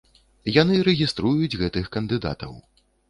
Яны 0.61 0.79
рэгіструюць 0.87 1.59
гэтых 1.61 1.85
кандыдатаў. 1.97 2.53